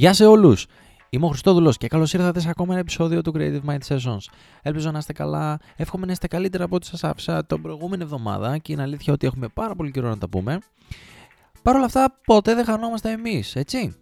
Γεια 0.00 0.12
σε 0.12 0.26
όλους! 0.26 0.66
Είμαι 1.10 1.26
ο 1.26 1.28
Χριστόδουλος 1.28 1.76
και 1.76 1.88
καλώς 1.88 2.12
ήρθατε 2.12 2.40
σε 2.40 2.48
ακόμα 2.48 2.72
ένα 2.72 2.80
επεισόδιο 2.80 3.22
του 3.22 3.32
Creative 3.36 3.60
Mind 3.66 3.78
Sessions. 3.88 4.18
Ελπίζω 4.62 4.90
να 4.90 4.98
είστε 4.98 5.12
καλά. 5.12 5.58
Εύχομαι 5.76 6.06
να 6.06 6.12
είστε 6.12 6.26
καλύτερα 6.26 6.64
από 6.64 6.76
ό,τι 6.76 6.86
σας 6.86 7.04
άφησα 7.04 7.46
την 7.46 7.62
προηγούμενη 7.62 8.02
εβδομάδα 8.02 8.58
και 8.58 8.72
είναι 8.72 8.82
αλήθεια 8.82 9.12
ότι 9.12 9.26
έχουμε 9.26 9.48
πάρα 9.48 9.74
πολύ 9.74 9.90
καιρό 9.90 10.08
να 10.08 10.18
τα 10.18 10.28
πούμε. 10.28 10.58
Παρ' 11.62 11.76
όλα 11.76 11.84
αυτά, 11.84 12.18
ποτέ 12.24 12.54
δεν 12.54 12.64
χανόμαστε 12.64 13.10
εμείς, 13.10 13.56
έτσι. 13.56 13.94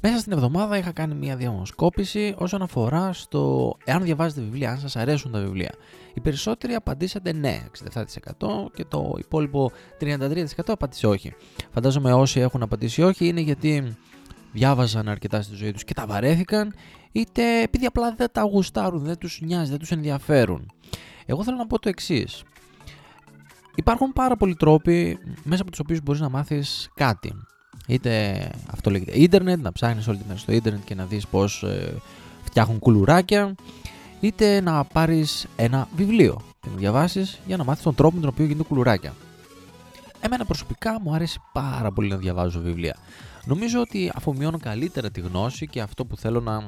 Μέσα 0.00 0.18
στην 0.18 0.32
εβδομάδα 0.32 0.76
είχα 0.76 0.92
κάνει 0.92 1.14
μια 1.14 1.36
διαμοσκόπηση 1.36 2.34
όσον 2.38 2.62
αφορά 2.62 3.12
στο 3.12 3.74
εάν 3.84 4.02
διαβάζετε 4.02 4.40
βιβλία, 4.40 4.70
αν 4.70 4.78
σας 4.78 4.96
αρέσουν 4.96 5.32
τα 5.32 5.40
βιβλία. 5.40 5.74
Οι 6.14 6.20
περισσότεροι 6.20 6.74
απαντήσατε 6.74 7.32
ναι, 7.32 7.60
67% 7.94 8.02
και 8.74 8.84
το 8.88 9.14
υπόλοιπο 9.18 9.70
33% 10.00 10.44
απάντησε 10.66 11.06
όχι. 11.06 11.34
Φαντάζομαι 11.70 12.12
όσοι 12.12 12.40
έχουν 12.40 12.62
απαντήσει 12.62 13.02
όχι 13.02 13.26
είναι 13.26 13.40
γιατί 13.40 13.96
διάβαζαν 14.52 15.08
αρκετά 15.08 15.42
στη 15.42 15.54
ζωή 15.54 15.72
τους 15.72 15.84
και 15.84 15.94
τα 15.94 16.06
βαρέθηκαν, 16.06 16.74
είτε 17.12 17.62
επειδή 17.62 17.86
απλά 17.86 18.14
δεν 18.14 18.28
τα 18.32 18.42
γουστάρουν, 18.42 19.04
δεν 19.04 19.18
τους 19.18 19.40
νοιάζει, 19.42 19.70
δεν 19.70 19.78
τους 19.78 19.90
ενδιαφέρουν. 19.90 20.70
Εγώ 21.26 21.44
θέλω 21.44 21.56
να 21.56 21.66
πω 21.66 21.78
το 21.78 21.88
εξής. 21.88 22.42
Υπάρχουν 23.74 24.12
πάρα 24.12 24.36
πολλοί 24.36 24.54
τρόποι 24.54 25.18
μέσα 25.42 25.62
από 25.62 25.70
τους 25.70 25.80
οποίους 25.80 26.00
μπορείς 26.02 26.20
να 26.20 26.28
μάθεις 26.28 26.90
κάτι. 26.94 27.32
Είτε 27.86 28.50
αυτό 28.70 28.90
λέγεται 28.90 29.18
ίντερνετ, 29.18 29.60
να 29.60 29.72
ψάχνεις 29.72 30.08
όλη 30.08 30.18
τη 30.18 30.24
μέρα 30.26 30.38
στο 30.38 30.52
ίντερνετ 30.52 30.84
και 30.84 30.94
να 30.94 31.04
δεις 31.04 31.26
πώς 31.26 31.62
ε, 31.62 31.94
φτιάχνουν 32.42 32.78
κουλουράκια, 32.78 33.54
είτε 34.20 34.60
να 34.60 34.84
πάρεις 34.84 35.46
ένα 35.56 35.88
βιβλίο 35.96 36.40
και 36.60 36.68
να 36.70 36.76
διαβάσεις 36.76 37.40
για 37.46 37.56
να 37.56 37.64
μάθεις 37.64 37.82
τον 37.82 37.94
τρόπο 37.94 38.14
με 38.14 38.20
τον 38.20 38.30
οποίο 38.30 38.44
γίνονται 38.44 38.68
κουλουράκια. 38.68 39.14
Εμένα 40.20 40.44
προσωπικά 40.44 41.00
μου 41.00 41.14
αρέσει 41.14 41.40
πάρα 41.52 41.92
πολύ 41.92 42.08
να 42.08 42.16
διαβάζω 42.16 42.60
βιβλία. 42.60 42.96
Νομίζω 43.44 43.80
ότι 43.80 44.10
αφομοιώνω 44.14 44.58
καλύτερα 44.58 45.10
τη 45.10 45.20
γνώση 45.20 45.66
και 45.66 45.80
αυτό 45.80 46.04
που 46.06 46.16
θέλω 46.16 46.40
να, 46.40 46.60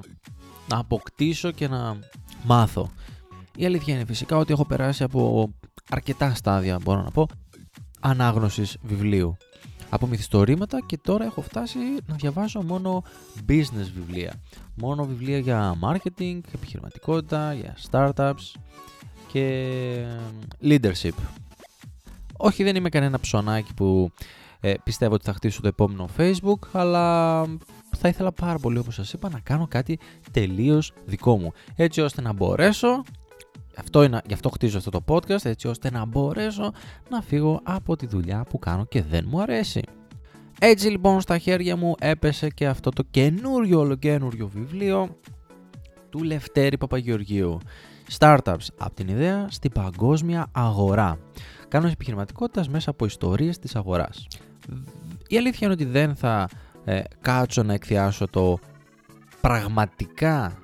να 0.69 0.78
αποκτήσω 0.78 1.51
και 1.51 1.69
να 1.69 1.98
μάθω. 2.44 2.91
Η 3.56 3.64
αλήθεια 3.64 3.94
είναι 3.94 4.05
φυσικά 4.05 4.36
ότι 4.36 4.53
έχω 4.53 4.64
περάσει 4.67 5.03
από 5.03 5.53
αρκετά 5.91 6.34
στάδια, 6.34 6.78
μπορώ 6.83 7.03
να 7.03 7.11
πω, 7.11 7.28
ανάγνωσης 8.00 8.77
βιβλίου. 8.83 9.36
Από 9.89 10.06
μυθιστορήματα 10.06 10.78
και 10.87 10.98
τώρα 11.03 11.25
έχω 11.25 11.41
φτάσει 11.41 11.78
να 12.06 12.14
διαβάζω 12.14 12.62
μόνο 12.62 13.03
business 13.48 13.91
βιβλία. 13.94 14.34
Μόνο 14.75 15.05
βιβλία 15.05 15.39
για 15.39 15.75
marketing, 15.83 16.41
επιχειρηματικότητα, 16.55 17.55
για 17.55 17.77
startups 17.91 18.55
και 19.33 20.06
leadership. 20.62 21.12
Όχι 22.36 22.62
δεν 22.62 22.77
είμαι 22.77 22.88
κανένα 22.88 23.20
ψωνάκι 23.20 23.75
που 23.75 24.11
ε, 24.61 24.75
πιστεύω 24.84 25.14
ότι 25.14 25.25
θα 25.25 25.33
χτίσω 25.33 25.61
το 25.61 25.69
επόμενο 25.69 26.08
Facebook, 26.16 26.69
αλλά 26.72 27.44
θα 27.97 28.08
ήθελα 28.08 28.33
πάρα 28.33 28.58
πολύ 28.58 28.78
όπως 28.78 28.94
σας 28.94 29.12
είπα 29.12 29.30
να 29.30 29.41
κάνω 29.41 29.66
κάτι 29.70 29.98
τελείως 30.30 30.92
δικό 31.05 31.38
μου. 31.38 31.53
Έτσι 31.77 32.00
ώστε 32.00 32.20
να 32.20 32.33
μπορέσω, 32.33 33.03
αυτό 33.77 34.03
είναι, 34.03 34.20
γι' 34.27 34.34
αυτό 34.34 34.48
χτίζω 34.48 34.78
αυτό 34.78 34.91
το 34.91 35.05
podcast, 35.08 35.44
έτσι 35.44 35.69
ώστε 35.69 35.91
να 35.91 36.05
μπορέσω 36.05 36.72
να 37.08 37.22
φύγω 37.22 37.60
από 37.62 37.97
τη 37.97 38.06
δουλειά 38.06 38.44
που 38.50 38.58
κάνω 38.58 38.84
και 38.84 39.03
δεν 39.03 39.25
μου 39.28 39.41
αρέσει. 39.41 39.83
Έτσι 40.60 40.88
λοιπόν 40.88 41.20
στα 41.20 41.38
χέρια 41.38 41.77
μου 41.77 41.94
έπεσε 42.00 42.48
και 42.48 42.66
αυτό 42.66 42.91
το 42.91 43.03
καινούριο 43.10 43.78
ολοκένουριο 43.78 44.48
βιβλίο 44.55 45.16
του 46.10 46.22
Λευτέρη 46.22 46.78
Παπαγεωργίου. 46.78 47.58
Startups 48.19 48.67
από 48.78 48.95
την 48.95 49.08
ιδέα 49.08 49.47
στην 49.50 49.72
παγκόσμια 49.72 50.47
αγορά. 50.53 51.19
Κάνω 51.69 51.86
επιχειρηματικότητας 51.86 52.69
μέσα 52.69 52.91
από 52.91 53.05
ιστορίες 53.05 53.59
της 53.59 53.77
αγοράς. 53.77 54.27
Η 55.28 55.36
αλήθεια 55.36 55.59
είναι 55.62 55.72
ότι 55.72 55.84
δεν 55.84 56.17
θα 56.17 56.48
ε, 56.84 57.03
κάτσω 57.20 57.62
να 57.62 57.72
εκθιάσω 57.72 58.28
το 58.28 58.59
πραγματικά 59.41 60.59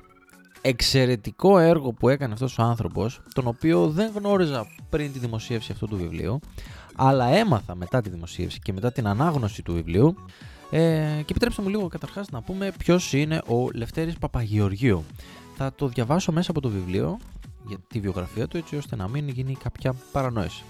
εξαιρετικό 0.60 1.58
έργο 1.58 1.92
που 1.92 2.08
έκανε 2.08 2.32
αυτός 2.32 2.58
ο 2.58 2.62
άνθρωπος, 2.62 3.20
τον 3.34 3.46
οποίο 3.46 3.88
δεν 3.88 4.12
γνώριζα 4.14 4.66
πριν 4.90 5.12
τη 5.12 5.18
δημοσίευση 5.18 5.72
αυτού 5.72 5.86
του 5.86 5.96
βιβλίου, 5.96 6.40
αλλά 6.96 7.26
έμαθα 7.26 7.74
μετά 7.74 8.00
τη 8.00 8.10
δημοσίευση 8.10 8.58
και 8.58 8.72
μετά 8.72 8.92
την 8.92 9.06
ανάγνωση 9.06 9.62
του 9.62 9.72
βιβλίου 9.72 10.14
ε, 10.70 10.78
και 11.16 11.30
επιτρέψτε 11.30 11.62
μου 11.62 11.68
λίγο 11.68 11.88
καταρχάς 11.88 12.30
να 12.30 12.42
πούμε 12.42 12.72
ποιος 12.78 13.12
είναι 13.12 13.42
ο 13.46 13.68
Λευτέρης 13.74 14.18
Παπαγεωργίου. 14.18 15.04
Θα 15.56 15.72
το 15.74 15.88
διαβάσω 15.88 16.32
μέσα 16.32 16.50
από 16.50 16.60
το 16.60 16.68
βιβλίο 16.68 17.18
για 17.66 17.78
τη 17.88 18.00
βιογραφία 18.00 18.48
του 18.48 18.56
έτσι 18.56 18.76
ώστε 18.76 18.96
να 18.96 19.08
μην 19.08 19.28
γίνει 19.28 19.54
κάποια 19.54 19.94
παρανόηση. 20.12 20.64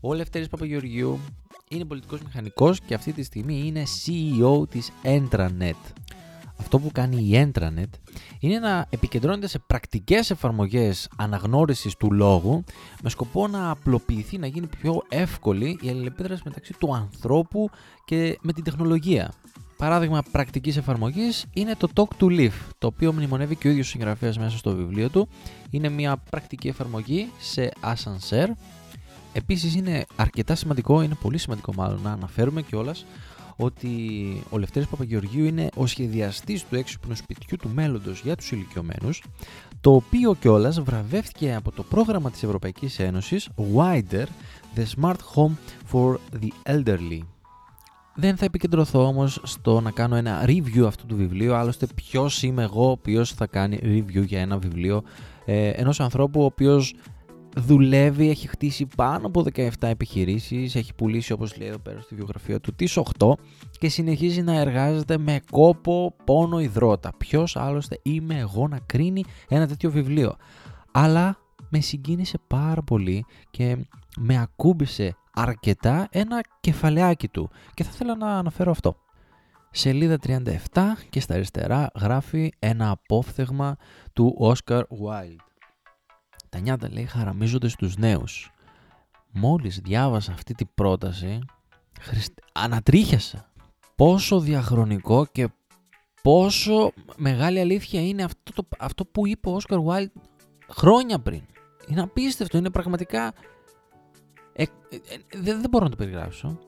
Ο 0.00 0.14
Λευτέρης 0.14 0.48
Παπαγεωργίου 0.48 1.18
είναι 1.70 1.84
πολιτικός 1.84 2.22
μηχανικός 2.22 2.80
και 2.80 2.94
αυτή 2.94 3.12
τη 3.12 3.22
στιγμή 3.22 3.62
είναι 3.66 3.82
CEO 3.82 4.68
της 4.68 4.92
Entranet. 5.02 5.92
Αυτό 6.58 6.78
που 6.78 6.90
κάνει 6.92 7.16
η 7.16 7.50
Entranet 7.52 7.90
είναι 8.38 8.58
να 8.58 8.86
επικεντρώνεται 8.90 9.46
σε 9.46 9.58
πρακτικές 9.58 10.30
εφαρμογές 10.30 11.08
αναγνώρισης 11.16 11.96
του 11.96 12.12
λόγου 12.12 12.64
με 13.02 13.10
σκοπό 13.10 13.46
να 13.46 13.70
απλοποιηθεί, 13.70 14.38
να 14.38 14.46
γίνει 14.46 14.66
πιο 14.66 15.02
εύκολη 15.08 15.78
η 15.82 15.88
αλληλεπίδραση 15.88 16.42
μεταξύ 16.44 16.74
του 16.78 16.94
ανθρώπου 16.94 17.70
και 18.04 18.38
με 18.42 18.52
την 18.52 18.64
τεχνολογία. 18.64 19.32
Παράδειγμα 19.76 20.22
πρακτικής 20.32 20.76
εφαρμογής 20.76 21.46
είναι 21.52 21.74
το 21.74 21.88
Talk 21.94 22.22
to 22.22 22.26
Live, 22.26 22.58
το 22.78 22.86
οποίο 22.86 23.12
μνημονεύει 23.12 23.56
και 23.56 23.68
ο 23.68 23.70
ίδιος 23.70 23.88
συγγραφέας 23.88 24.38
μέσα 24.38 24.56
στο 24.56 24.76
βιβλίο 24.76 25.10
του. 25.10 25.28
Είναι 25.70 25.88
μια 25.88 26.16
πρακτική 26.16 26.68
εφαρμογή 26.68 27.28
σε 27.38 27.72
ascenseur 27.80 28.48
Επίσης 29.36 29.74
είναι 29.74 30.04
αρκετά 30.16 30.54
σημαντικό, 30.54 31.02
είναι 31.02 31.14
πολύ 31.14 31.38
σημαντικό 31.38 31.72
μάλλον 31.76 32.00
να 32.02 32.12
αναφέρουμε 32.12 32.62
κιόλας 32.62 33.06
ότι 33.56 33.88
ο 34.50 34.58
Λευτέρης 34.58 34.88
Παπαγεωργίου 34.88 35.44
είναι 35.44 35.68
ο 35.74 35.86
σχεδιαστής 35.86 36.64
του 36.66 36.76
έξυπνου 36.76 37.14
σπιτιού 37.16 37.56
του 37.56 37.70
μέλλοντος 37.74 38.20
για 38.20 38.36
τους 38.36 38.52
ηλικιωμένους, 38.52 39.22
το 39.80 39.94
οποίο 39.94 40.34
κιόλας 40.34 40.80
βραβεύτηκε 40.80 41.54
από 41.54 41.72
το 41.72 41.82
πρόγραμμα 41.82 42.30
της 42.30 42.42
Ευρωπαϊκής 42.42 42.98
Ένωσης 42.98 43.48
Wider, 43.74 44.26
The 44.76 44.84
Smart 45.00 45.18
Home 45.34 45.54
for 45.92 46.16
the 46.40 46.72
Elderly. 46.74 47.35
Δεν 48.16 48.36
θα 48.36 48.44
επικεντρωθώ 48.44 49.06
όμως 49.06 49.40
στο 49.42 49.80
να 49.80 49.90
κάνω 49.90 50.16
ένα 50.16 50.44
review 50.46 50.84
αυτού 50.86 51.06
του 51.06 51.16
βιβλίου, 51.16 51.54
άλλωστε 51.54 51.86
ποιος 51.94 52.42
είμαι 52.42 52.62
εγώ 52.62 52.96
ποιος 52.96 53.32
θα 53.32 53.46
κάνει 53.46 53.78
review 53.82 54.24
για 54.26 54.40
ένα 54.40 54.58
βιβλίο 54.58 55.02
ε, 55.44 55.68
ενός 55.68 56.00
ανθρώπου 56.00 56.40
ο 56.40 56.44
οποίος 56.44 56.94
δουλεύει, 57.56 58.28
έχει 58.28 58.48
χτίσει 58.48 58.86
πάνω 58.96 59.26
από 59.26 59.44
17 59.54 59.68
επιχειρήσεις, 59.80 60.74
έχει 60.74 60.94
πουλήσει 60.94 61.32
όπως 61.32 61.56
λέει 61.58 61.68
εδώ 61.68 61.78
πέρα 61.78 62.00
στη 62.00 62.14
βιογραφία 62.14 62.60
του 62.60 62.74
τις 62.74 62.98
8 63.18 63.32
και 63.78 63.88
συνεχίζει 63.88 64.42
να 64.42 64.54
εργάζεται 64.60 65.18
με 65.18 65.40
κόπο, 65.50 66.14
πόνο, 66.24 66.60
υδρότα. 66.60 67.12
Ποιος 67.16 67.56
άλλωστε 67.56 67.98
είμαι 68.02 68.38
εγώ 68.38 68.68
να 68.68 68.78
κρίνει 68.86 69.24
ένα 69.48 69.66
τέτοιο 69.66 69.90
βιβλίο. 69.90 70.36
Αλλά 70.92 71.38
με 71.68 71.80
συγκίνησε 71.80 72.38
πάρα 72.46 72.82
πολύ 72.82 73.24
και 73.50 73.76
με 74.18 74.40
ακούμπησε 74.40 75.16
αρκετά 75.36 76.08
ένα 76.10 76.40
κεφαλαιάκι 76.60 77.28
του 77.28 77.50
και 77.74 77.84
θα 77.84 77.90
ήθελα 77.92 78.16
να 78.16 78.38
αναφέρω 78.38 78.70
αυτό. 78.70 78.96
Σελίδα 79.70 80.18
37 80.26 80.56
και 81.10 81.20
στα 81.20 81.34
αριστερά 81.34 81.90
γράφει 82.00 82.52
ένα 82.58 82.90
απόφθεγμα 82.90 83.76
του 84.12 84.36
Oscar 84.40 84.80
Wilde. 84.80 85.36
Τα 86.48 86.58
νιάτα 86.58 86.88
λέει 86.92 87.04
χαραμίζονται 87.04 87.68
στους 87.68 87.96
νέους. 87.96 88.50
Μόλις 89.30 89.78
διάβασα 89.78 90.32
αυτή 90.32 90.54
την 90.54 90.68
πρόταση, 90.74 91.38
χριστ... 92.00 92.38
ανατρίχιασα. 92.52 93.50
Πόσο 93.96 94.40
διαχρονικό 94.40 95.26
και 95.26 95.48
πόσο 96.22 96.92
μεγάλη 97.16 97.60
αλήθεια 97.60 98.06
είναι 98.06 98.22
αυτό, 98.22 98.52
το, 98.52 98.68
αυτό 98.78 99.04
που 99.04 99.26
είπε 99.26 99.48
ο 99.48 99.52
Όσκαρ 99.52 99.78
Wilde 99.86 100.20
χρόνια 100.68 101.18
πριν. 101.18 101.42
Είναι 101.86 102.00
απίστευτο, 102.00 102.58
είναι 102.58 102.70
πραγματικά... 102.70 103.32
Ε, 104.58 104.62
ε, 104.62 104.96
ε, 104.96 105.40
δεν, 105.40 105.60
δεν 105.60 105.70
μπορώ 105.70 105.84
να 105.84 105.90
το 105.90 105.96
περιγράψω. 105.96 106.58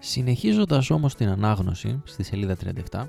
Συνεχίζοντας 0.00 0.90
όμως 0.90 1.14
την 1.14 1.28
ανάγνωση 1.28 2.02
στη 2.04 2.22
σελίδα 2.22 2.56
37, 2.90 3.06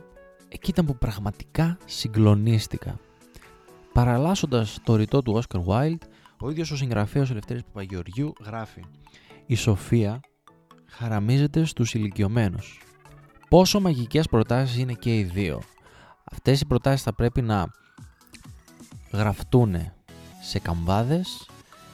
εκεί 0.47 0.69
ήταν 0.69 0.85
που 0.85 0.97
πραγματικά 0.97 1.77
συγκλονίστηκα. 1.85 2.99
Παραλάσσοντας 3.93 4.79
το 4.83 4.95
ρητό 4.95 5.21
του 5.21 5.41
Oscar 5.41 5.63
Wilde, 5.65 6.07
ο 6.39 6.49
ίδιος 6.49 6.71
ο 6.71 6.75
συγγραφέας 6.75 7.29
Ελευθέρης 7.29 7.63
Παπαγεωργιού 7.63 8.33
γράφει 8.45 8.81
«Η 9.45 9.55
σοφία 9.55 10.19
χαραμίζεται 10.87 11.65
στους 11.65 11.93
ηλικιωμένους. 11.93 12.81
Πόσο 13.49 13.79
μαγικές 13.79 14.27
προτάσεις 14.27 14.77
είναι 14.77 14.93
και 14.93 15.17
οι 15.17 15.23
δύο. 15.23 15.61
Αυτές 16.31 16.61
οι 16.61 16.65
προτάσεις 16.65 17.01
θα 17.01 17.13
πρέπει 17.13 17.41
να 17.41 17.65
γραφτούν 19.11 19.75
σε 20.41 20.59
καμβάδες, 20.59 21.49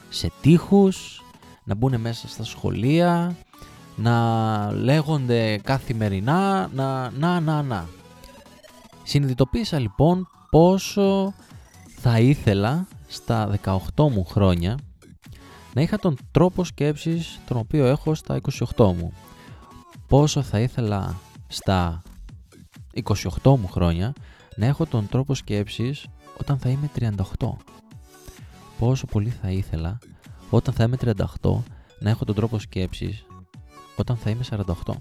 σε 0.09 0.31
τείχους, 0.41 1.21
να 1.71 1.77
μπουν 1.77 2.01
μέσα 2.01 2.27
στα 2.27 2.43
σχολεία, 2.43 3.35
να 3.95 4.71
λέγονται 4.71 5.57
καθημερινά, 5.57 6.69
να, 6.73 7.11
να, 7.11 7.39
να, 7.39 7.61
να. 7.61 7.87
Συνειδητοποίησα 9.03 9.79
λοιπόν 9.79 10.27
πόσο 10.49 11.33
θα 11.97 12.19
ήθελα 12.19 12.87
στα 13.07 13.59
18 13.63 13.77
μου 13.95 14.25
χρόνια 14.25 14.77
να 15.73 15.81
είχα 15.81 15.97
τον 15.97 16.17
τρόπο 16.31 16.63
σκέψης 16.63 17.39
τον 17.47 17.57
οποίο 17.57 17.85
έχω 17.85 18.15
στα 18.15 18.41
28 18.75 18.75
μου. 18.77 19.13
Πόσο 20.07 20.41
θα 20.41 20.59
ήθελα 20.59 21.15
στα 21.47 22.01
28 23.43 23.57
μου 23.57 23.67
χρόνια 23.67 24.13
να 24.55 24.65
έχω 24.65 24.85
τον 24.85 25.07
τρόπο 25.07 25.33
σκέψης 25.33 26.05
όταν 26.39 26.57
θα 26.57 26.69
είμαι 26.69 26.89
38. 27.39 27.49
Πόσο 28.79 29.05
πολύ 29.05 29.29
θα 29.29 29.51
ήθελα 29.51 29.99
όταν 30.53 30.73
θα 30.73 30.83
είμαι 30.83 30.97
38 31.41 31.63
να 31.99 32.09
έχω 32.09 32.25
τον 32.25 32.35
τρόπο 32.35 32.59
σκέψης 32.59 33.25
όταν 33.95 34.17
θα 34.17 34.29
είμαι 34.29 34.43
48. 34.49 34.93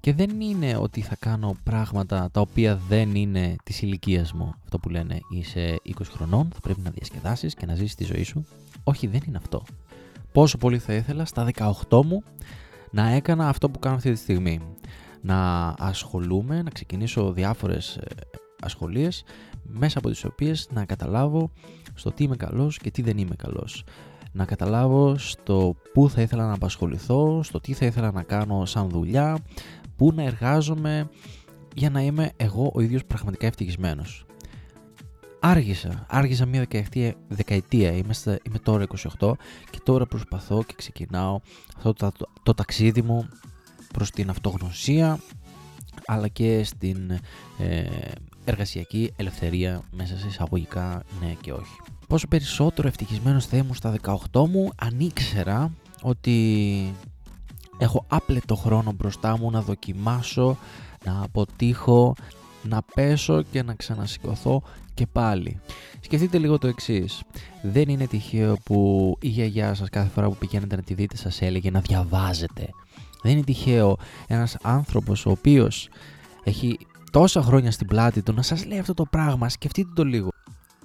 Και 0.00 0.12
δεν 0.12 0.40
είναι 0.40 0.76
ότι 0.76 1.00
θα 1.00 1.16
κάνω 1.18 1.56
πράγματα 1.62 2.28
τα 2.32 2.40
οποία 2.40 2.80
δεν 2.88 3.14
είναι 3.14 3.56
της 3.62 3.82
ηλικίας 3.82 4.32
μου. 4.32 4.54
Αυτό 4.64 4.78
που 4.78 4.88
λένε 4.88 5.18
είσαι 5.30 5.80
20 5.84 5.90
χρονών, 6.10 6.48
θα 6.54 6.60
πρέπει 6.60 6.80
να 6.80 6.90
διασκεδάσεις 6.90 7.54
και 7.54 7.66
να 7.66 7.74
ζήσεις 7.74 7.94
τη 7.94 8.04
ζωή 8.04 8.22
σου. 8.22 8.46
Όχι, 8.84 9.06
δεν 9.06 9.20
είναι 9.26 9.36
αυτό. 9.36 9.62
Πόσο 10.32 10.58
πολύ 10.58 10.78
θα 10.78 10.94
ήθελα 10.94 11.24
στα 11.24 11.48
18 11.88 12.04
μου 12.04 12.22
να 12.90 13.08
έκανα 13.08 13.48
αυτό 13.48 13.70
που 13.70 13.78
κάνω 13.78 13.96
αυτή 13.96 14.12
τη 14.12 14.18
στιγμή. 14.18 14.60
Να 15.20 15.68
ασχολούμαι, 15.78 16.62
να 16.62 16.70
ξεκινήσω 16.70 17.32
διάφορες 17.32 17.96
ε, 17.96 18.04
ασχολίες 18.60 19.24
μέσα 19.62 19.98
από 19.98 20.10
τις 20.10 20.24
οποίες 20.24 20.68
να 20.72 20.84
καταλάβω 20.84 21.50
στο 21.94 22.10
τι 22.12 22.24
είμαι 22.24 22.36
καλός 22.36 22.78
και 22.78 22.90
τι 22.90 23.02
δεν 23.02 23.18
είμαι 23.18 23.34
καλός. 23.36 23.84
Να 24.36 24.44
καταλάβω 24.44 25.18
στο 25.18 25.74
πού 25.92 26.10
θα 26.10 26.22
ήθελα 26.22 26.46
να 26.46 26.54
απασχοληθώ, 26.54 27.42
στο 27.42 27.60
τι 27.60 27.72
θα 27.72 27.86
ήθελα 27.86 28.10
να 28.10 28.22
κάνω 28.22 28.64
σαν 28.64 28.88
δουλειά, 28.88 29.38
πού 29.96 30.12
να 30.14 30.22
εργάζομαι 30.22 31.08
για 31.74 31.90
να 31.90 32.00
είμαι 32.00 32.32
εγώ 32.36 32.70
ο 32.74 32.80
ίδιος 32.80 33.04
πραγματικά 33.04 33.46
ευτυχισμένος. 33.46 34.26
Άργησα, 35.40 36.06
άργησα 36.08 36.46
μια 36.46 36.60
δεκαετία, 36.60 37.14
δεκαετία. 37.28 37.92
Είμαι, 37.92 38.14
είμαι 38.42 38.58
τώρα 38.58 38.86
28 39.18 39.32
και 39.70 39.78
τώρα 39.82 40.06
προσπαθώ 40.06 40.62
και 40.66 40.74
ξεκινάω 40.76 41.40
αυτό 41.76 41.92
το, 41.92 42.12
το, 42.42 42.54
ταξίδι 42.54 43.02
μου 43.02 43.28
προς 43.92 44.10
την 44.10 44.30
αυτογνωσία 44.30 45.18
αλλά 46.06 46.28
και 46.28 46.64
στην 46.64 47.10
ε, 47.58 47.84
εργασιακή 48.44 49.12
ελευθερία 49.16 49.82
μέσα 49.90 50.18
σε 50.18 50.26
εισαγωγικά 50.26 51.02
ναι 51.20 51.36
και 51.40 51.52
όχι. 51.52 51.76
Πόσο 52.08 52.28
περισσότερο 52.28 52.88
ευτυχισμένος 52.88 53.46
θα 53.46 53.56
ήμουν 53.56 53.74
στα 53.74 53.94
18 54.32 54.46
μου 54.48 54.70
αν 54.76 55.00
ήξερα 55.00 55.72
ότι 56.02 56.94
έχω 57.78 58.04
άπλετο 58.08 58.54
χρόνο 58.54 58.92
μπροστά 58.92 59.38
μου 59.38 59.50
να 59.50 59.60
δοκιμάσω, 59.62 60.56
να 61.04 61.22
αποτύχω, 61.22 62.14
να 62.62 62.82
πέσω 62.94 63.42
και 63.42 63.62
να 63.62 63.74
ξανασηκωθώ 63.74 64.62
και 64.94 65.06
πάλι. 65.06 65.60
Σκεφτείτε 66.00 66.38
λίγο 66.38 66.58
το 66.58 66.66
εξής. 66.66 67.22
Δεν 67.62 67.88
είναι 67.88 68.06
τυχαίο 68.06 68.56
που 68.64 69.16
η 69.20 69.28
γιαγιά 69.28 69.74
σας 69.74 69.88
κάθε 69.88 70.08
φορά 70.08 70.28
που 70.28 70.36
πηγαίνετε 70.36 70.76
να 70.76 70.82
τη 70.82 70.94
δείτε 70.94 71.16
σας 71.16 71.40
έλεγε 71.42 71.70
να 71.70 71.80
διαβάζετε. 71.80 72.68
Δεν 73.22 73.32
είναι 73.32 73.44
τυχαίο 73.44 73.96
ένας 74.26 74.56
άνθρωπος 74.62 75.26
ο 75.26 75.30
οποίος 75.30 75.88
έχει 76.44 76.78
τόσα 77.10 77.42
χρόνια 77.42 77.70
στην 77.70 77.86
πλάτη 77.86 78.22
του 78.22 78.32
να 78.32 78.42
σας 78.42 78.66
λέει 78.66 78.78
αυτό 78.78 78.94
το 78.94 79.04
πράγμα. 79.04 79.48
Σκεφτείτε 79.48 79.90
το 79.94 80.04
λίγο. 80.04 80.28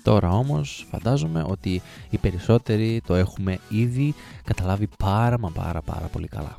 Τώρα 0.04 0.30
όμως 0.30 0.88
φαντάζομαι 0.92 1.44
ότι 1.48 1.82
οι 2.10 2.18
περισσότεροι 2.18 3.02
το 3.08 3.16
έχουμε 3.16 3.60
ήδη 3.70 4.14
καταλάβει 4.44 4.88
πάρα 4.98 5.40
μα 5.40 5.50
πάρα 5.50 5.82
πάρα 5.82 6.08
πολύ 6.08 6.28
καλά. 6.28 6.58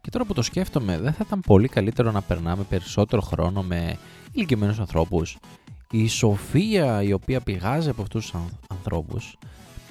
Και 0.00 0.10
τώρα 0.10 0.24
που 0.24 0.34
το 0.34 0.42
σκέφτομαι, 0.42 0.98
δεν 0.98 1.12
θα 1.12 1.22
ήταν 1.26 1.40
πολύ 1.40 1.68
καλύτερο 1.68 2.10
να 2.10 2.22
περνάμε 2.22 2.62
περισσότερο 2.62 3.22
χρόνο 3.22 3.62
με 3.62 3.96
ηλικιωμένους 4.32 4.78
ανθρώπους; 4.80 5.36
Η 5.90 6.08
σοφία 6.08 7.02
η 7.02 7.12
οποία 7.12 7.40
πηγάζει 7.40 7.88
από 7.88 8.02
αυτούς 8.02 8.30
τους 8.30 8.40
ανθρώπους 8.68 9.36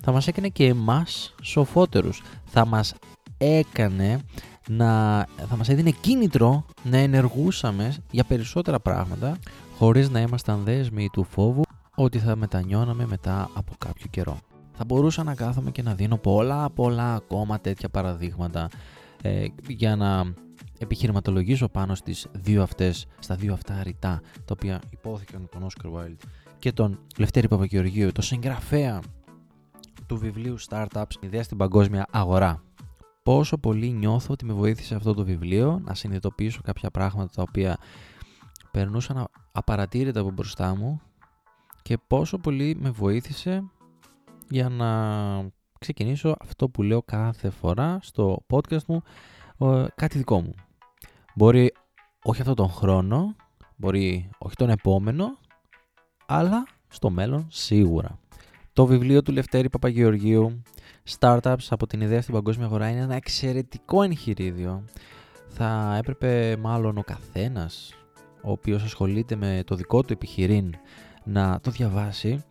θα 0.01 0.11
μας 0.11 0.27
έκανε 0.27 0.47
και 0.47 0.65
εμάς 0.65 1.35
σοφότερους. 1.41 2.21
Θα 2.45 2.65
μας 2.65 2.93
έκανε 3.37 4.19
να 4.69 5.19
θα 5.49 5.55
μας 5.57 5.69
έδινε 5.69 5.91
κίνητρο 5.91 6.65
να 6.83 6.97
ενεργούσαμε 6.97 7.95
για 8.11 8.23
περισσότερα 8.23 8.79
πράγματα 8.79 9.37
χωρίς 9.77 10.09
να 10.09 10.19
ήμασταν 10.19 10.63
δέσμοι 10.63 11.09
του 11.11 11.23
φόβου 11.23 11.61
ότι 12.03 12.19
θα 12.19 12.35
μετανιώναμε 12.35 13.05
μετά 13.05 13.49
από 13.53 13.73
κάποιο 13.77 14.07
καιρό. 14.09 14.39
Θα 14.71 14.85
μπορούσα 14.85 15.23
να 15.23 15.35
κάθομαι 15.35 15.71
και 15.71 15.81
να 15.81 15.95
δίνω 15.95 16.17
πολλά 16.17 16.69
πολλά 16.69 17.13
ακόμα 17.13 17.59
τέτοια 17.59 17.89
παραδείγματα 17.89 18.69
ε, 19.21 19.45
για 19.67 19.95
να 19.95 20.33
επιχειρηματολογήσω 20.79 21.67
πάνω 21.67 21.95
στις 21.95 22.27
δύο 22.31 22.63
αυτές, 22.63 23.07
στα 23.19 23.35
δύο 23.35 23.53
αυτά 23.53 23.83
ρητά 23.83 24.21
τα 24.33 24.53
οποία 24.53 24.81
υπόθηκαν 24.89 25.49
τον 25.51 25.67
Oscar 25.67 25.93
Wilde 25.93 26.15
και 26.59 26.71
τον 26.71 26.99
Λευτέρη 27.17 27.47
Παπαγεωργίου, 27.47 28.11
το 28.11 28.21
συγγραφέα 28.21 28.99
του 30.05 30.17
βιβλίου 30.17 30.55
Startups, 30.69 31.11
ιδέα 31.19 31.43
στην 31.43 31.57
παγκόσμια 31.57 32.07
αγορά. 32.11 32.63
Πόσο 33.23 33.57
πολύ 33.57 33.91
νιώθω 33.91 34.33
ότι 34.33 34.45
με 34.45 34.53
βοήθησε 34.53 34.95
αυτό 34.95 35.13
το 35.13 35.23
βιβλίο 35.23 35.81
να 35.83 35.93
συνειδητοποιήσω 35.93 36.61
κάποια 36.63 36.91
πράγματα 36.91 37.31
τα 37.35 37.41
οποία 37.41 37.77
περνούσαν 38.71 39.27
απαρατήρητα 39.51 40.19
από 40.19 40.31
μπροστά 40.31 40.75
μου 40.75 41.01
και 41.81 41.97
πόσο 42.07 42.37
πολύ 42.37 42.77
με 42.79 42.89
βοήθησε 42.89 43.63
για 44.49 44.69
να 44.69 44.89
ξεκινήσω 45.79 46.35
αυτό 46.39 46.69
που 46.69 46.83
λέω 46.83 47.01
κάθε 47.01 47.49
φορά 47.49 47.99
στο 48.01 48.45
podcast 48.49 48.85
μου, 48.87 49.01
κάτι 49.95 50.17
δικό 50.17 50.41
μου. 50.41 50.53
Μπορεί 51.35 51.73
όχι 52.23 52.41
αυτόν 52.41 52.55
τον 52.55 52.69
χρόνο, 52.69 53.35
μπορεί 53.75 54.29
όχι 54.37 54.55
τον 54.55 54.69
επόμενο, 54.69 55.25
αλλά 56.25 56.67
στο 56.87 57.09
μέλλον 57.09 57.47
σίγουρα. 57.49 58.19
Το 58.73 58.85
βιβλίο 58.85 59.21
του 59.21 59.31
Λευτέρη 59.31 59.69
Παπαγεωργίου, 59.69 60.61
Startups 61.19 61.67
από 61.69 61.87
την 61.87 62.01
ιδέα 62.01 62.21
στην 62.21 62.33
παγκόσμια 62.33 62.65
αγορά, 62.65 62.89
είναι 62.89 63.01
ένα 63.01 63.15
εξαιρετικό 63.15 64.01
εγχειρίδιο. 64.01 64.83
Θα 65.47 65.95
έπρεπε 65.97 66.57
μάλλον 66.59 66.97
ο 66.97 67.01
καθένας, 67.03 67.93
ο 68.43 68.51
οποίος 68.51 68.83
ασχολείται 68.83 69.35
με 69.35 69.61
το 69.65 69.75
δικό 69.75 70.03
του 70.03 70.13
επιχειρήν, 70.13 70.73
να 71.23 71.59
το 71.61 71.71
διαβάσει. 71.71 72.43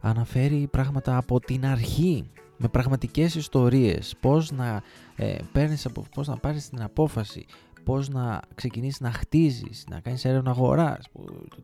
Αναφέρει 0.00 0.68
πράγματα 0.70 1.16
από 1.16 1.40
την 1.40 1.66
αρχή 1.66 2.30
με 2.56 2.68
πραγματικές 2.68 3.34
ιστορίες, 3.34 4.14
πώς 4.20 4.50
να, 4.50 4.82
ε, 5.16 5.36
παίρνεις, 5.52 5.86
πώς 6.14 6.26
να 6.26 6.36
πάρεις 6.36 6.68
την 6.68 6.82
απόφαση, 6.82 7.46
πώς 7.84 8.08
να 8.08 8.40
ξεκινήσεις 8.54 9.00
να 9.00 9.12
χτίζεις, 9.12 9.84
να 9.90 10.00
κάνεις 10.00 10.24
έρευνα 10.24 10.50
αγοράς, 10.50 11.06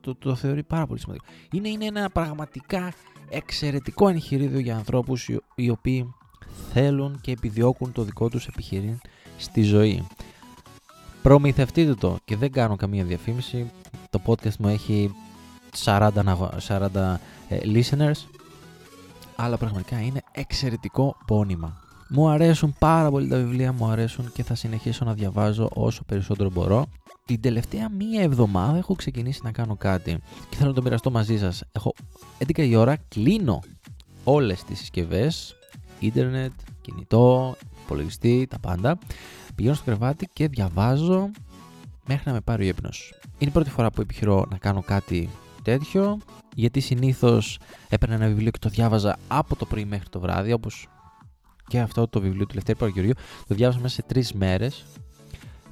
το, 0.01 0.15
το, 0.15 0.35
θεωρεί 0.35 0.63
πάρα 0.63 0.87
πολύ 0.87 1.01
σημαντικό. 1.01 1.25
Είναι, 1.53 1.69
είναι 1.69 1.85
ένα 1.85 2.11
πραγματικά 2.11 2.93
εξαιρετικό 3.29 4.09
εγχειρίδιο 4.09 4.59
για 4.59 4.77
ανθρώπους 4.77 5.29
οι, 5.29 5.41
οι 5.55 5.71
οποίοι 5.71 6.15
θέλουν 6.73 7.21
και 7.21 7.33
επιδιώκουν 7.33 7.93
το 7.93 8.03
δικό 8.03 8.29
τους 8.29 8.47
επιχειρήν 8.47 8.99
στη 9.37 9.63
ζωή. 9.63 10.07
Προμηθευτείτε 11.23 11.95
το 11.95 12.19
και 12.25 12.37
δεν 12.37 12.53
κάνω 12.53 12.77
καμία 12.77 13.05
διαφήμιση. 13.05 13.71
Το 14.11 14.21
podcast 14.27 14.57
μου 14.59 14.69
έχει 14.69 15.15
40, 15.85 16.11
40 16.69 17.17
ε, 17.49 17.59
listeners 17.65 18.41
αλλά 19.37 19.57
πραγματικά 19.57 20.01
είναι 20.01 20.23
εξαιρετικό 20.33 21.17
πόνημα. 21.27 21.81
Μου 22.09 22.29
αρέσουν 22.29 22.75
πάρα 22.79 23.11
πολύ 23.11 23.29
τα 23.29 23.37
βιβλία, 23.37 23.73
μου 23.73 23.87
αρέσουν 23.87 24.33
και 24.33 24.43
θα 24.43 24.55
συνεχίσω 24.55 25.05
να 25.05 25.15
διαβάζω 25.15 25.69
όσο 25.75 26.05
περισσότερο 26.05 26.51
μπορώ. 26.51 26.87
Την 27.25 27.41
τελευταία 27.41 27.91
μία 27.91 28.23
εβδομάδα 28.23 28.79
έχω 28.79 28.95
ξεκινήσει 28.95 29.41
να 29.45 29.53
κάνω 29.53 29.77
κάτι 29.77 30.19
και 30.49 30.57
θέλω 30.57 30.69
να 30.69 30.75
το 30.75 30.83
μοιραστώ 30.83 31.11
μαζί 31.11 31.39
σας. 31.39 31.63
Έχω 31.73 31.95
11 32.39 32.59
η 32.59 32.77
ώρα, 32.77 32.97
κλείνω 33.09 33.61
όλες 34.25 34.65
τις 34.65 34.79
συσκευές, 34.79 35.55
ίντερνετ, 35.99 36.53
κινητό, 36.81 37.57
υπολογιστή, 37.85 38.47
τα 38.51 38.59
πάντα. 38.59 38.99
Πηγαίνω 39.55 39.75
στο 39.75 39.85
κρεβάτι 39.85 40.29
και 40.33 40.49
διαβάζω 40.49 41.31
μέχρι 42.07 42.23
να 42.27 42.33
με 42.33 42.41
πάρει 42.41 42.65
ο 42.65 42.69
ύπνος. 42.69 43.15
Είναι 43.39 43.51
η 43.51 43.53
πρώτη 43.53 43.71
φορά 43.71 43.91
που 43.91 44.01
επιχειρώ 44.01 44.47
να 44.51 44.57
κάνω 44.57 44.83
κάτι 44.83 45.29
τέτοιο, 45.63 46.19
γιατί 46.55 46.81
συνήθως 46.81 47.59
έπαιρνα 47.89 48.15
ένα 48.15 48.27
βιβλίο 48.27 48.51
και 48.51 48.59
το 48.59 48.69
διάβαζα 48.69 49.17
από 49.29 49.57
το 49.57 49.67
πρωί 49.67 49.85
μέχρι 49.85 50.09
το 50.09 50.21
βράδυ, 50.21 50.53
όπως 50.53 50.89
και 51.73 51.81
αυτό 51.81 52.09
το 52.09 52.21
βιβλίο 52.21 52.47
του 52.47 52.55
Λευτέρη 52.55 52.79
Παγκοριού. 52.79 53.13
Το 53.49 53.55
διάβασα 53.55 53.81
μέσα 53.81 53.95
σε 53.95 54.03
τρεις 54.03 54.33
μέρες. 54.33 54.85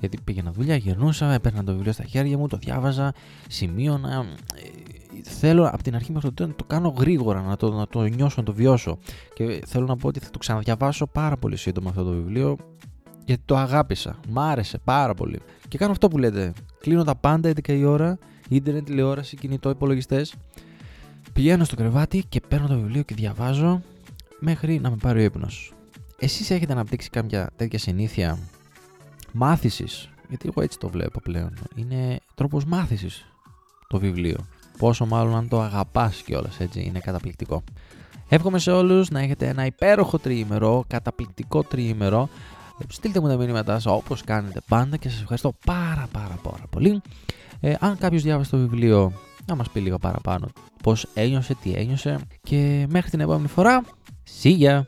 Γιατί 0.00 0.18
πήγαινα 0.24 0.52
δουλειά, 0.52 0.76
γυρνούσα, 0.76 1.32
έπαιρνα 1.32 1.64
το 1.64 1.72
βιβλίο 1.72 1.92
στα 1.92 2.04
χέρια 2.04 2.38
μου, 2.38 2.46
το 2.46 2.56
διάβαζα, 2.56 3.12
σημείωνα. 3.48 4.26
Ε, 4.54 5.30
θέλω 5.30 5.66
από 5.66 5.82
την 5.82 5.94
αρχή 5.94 6.12
μέχρι 6.12 6.28
το 6.28 6.34
τέλος 6.34 6.50
να 6.50 6.56
το 6.56 6.64
κάνω 6.64 6.94
γρήγορα, 6.98 7.40
να 7.42 7.56
το, 7.56 7.72
να 7.72 7.86
το 7.86 8.02
νιώσω, 8.02 8.34
να 8.38 8.42
το 8.42 8.52
βιώσω. 8.52 8.98
Και 9.34 9.62
θέλω 9.66 9.86
να 9.86 9.96
πω 9.96 10.08
ότι 10.08 10.20
θα 10.20 10.30
το 10.30 10.38
ξαναδιαβάσω 10.38 11.06
πάρα 11.06 11.36
πολύ 11.36 11.56
σύντομα 11.56 11.90
αυτό 11.90 12.04
το 12.04 12.10
βιβλίο, 12.10 12.56
γιατί 13.24 13.42
το 13.44 13.56
αγάπησα. 13.56 14.18
Μ' 14.28 14.38
άρεσε 14.38 14.78
πάρα 14.78 15.14
πολύ. 15.14 15.40
Και 15.68 15.78
κάνω 15.78 15.92
αυτό 15.92 16.08
που 16.08 16.18
λέτε. 16.18 16.52
Κλείνω 16.80 17.04
τα 17.04 17.14
πάντα 17.14 17.50
11 17.50 17.68
η 17.68 17.84
ώρα 17.84 18.18
ίντερνετ, 18.50 18.84
τηλεόραση, 18.84 19.36
κινητό, 19.36 19.70
υπολογιστές. 19.70 20.34
Πηγαίνω 21.32 21.64
στο 21.64 21.76
κρεβάτι 21.76 22.24
και 22.28 22.40
παίρνω 22.48 22.66
το 22.66 22.74
βιβλίο 22.74 23.02
και 23.02 23.14
διαβάζω 23.14 23.82
μέχρι 24.40 24.80
να 24.80 24.90
με 24.90 24.96
πάρει 24.96 25.20
ο 25.20 25.22
ύπνος. 25.22 25.72
Εσείς 26.18 26.50
έχετε 26.50 26.72
αναπτύξει 26.72 27.10
κάποια 27.10 27.50
τέτοια 27.56 27.78
συνήθεια 27.78 28.38
μάθησης, 29.32 30.10
γιατί 30.28 30.48
εγώ 30.48 30.62
έτσι 30.62 30.78
το 30.78 30.88
βλέπω 30.88 31.20
πλέον. 31.20 31.54
Είναι 31.74 32.18
τρόπος 32.34 32.64
μάθησης 32.64 33.24
το 33.88 33.98
βιβλίο. 33.98 34.36
Πόσο 34.78 35.06
μάλλον 35.06 35.36
αν 35.36 35.48
το 35.48 35.60
αγαπάς 35.60 36.22
κιόλας 36.22 36.60
έτσι, 36.60 36.82
είναι 36.82 36.98
καταπληκτικό. 36.98 37.62
Εύχομαι 38.28 38.58
σε 38.58 38.70
όλους 38.70 39.10
να 39.10 39.20
έχετε 39.20 39.48
ένα 39.48 39.66
υπέροχο 39.66 40.18
τριήμερο, 40.18 40.84
καταπληκτικό 40.86 41.62
τριήμερο. 41.62 42.28
Στείλτε 42.88 43.20
μου 43.20 43.28
τα 43.28 43.36
μηνύματά 43.36 43.72
σας 43.72 43.92
όπως 43.92 44.22
κάνετε 44.22 44.60
πάντα 44.68 44.96
και 44.96 45.08
σας 45.08 45.20
ευχαριστώ 45.20 45.54
πάρα 45.64 46.08
πάρα 46.12 46.38
πάρα 46.42 46.64
πολύ. 46.70 47.02
Ε, 47.60 47.74
αν 47.80 47.98
κάποιος 47.98 48.22
διάβασε 48.22 48.50
το 48.50 48.56
βιβλίο 48.56 49.12
να 49.46 49.54
μας 49.54 49.70
πει 49.70 49.80
λίγο 49.80 49.98
παραπάνω 49.98 50.48
πώς 50.82 51.06
ένιωσε, 51.14 51.54
τι 51.54 51.72
ένιωσε 51.72 52.18
και 52.42 52.86
μέχρι 52.90 53.10
την 53.10 53.20
επόμενη 53.20 53.48
φορά, 53.48 53.84
see 54.42 54.58
ya! 54.60 54.82